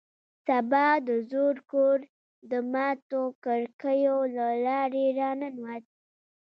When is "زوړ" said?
1.29-1.55